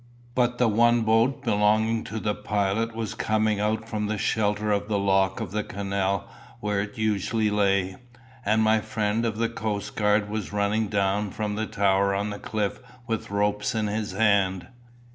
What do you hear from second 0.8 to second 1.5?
boat